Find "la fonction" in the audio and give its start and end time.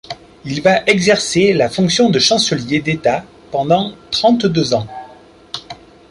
1.53-2.09